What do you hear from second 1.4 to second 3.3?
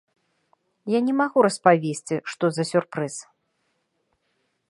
распавесці, што за сюрпрыз.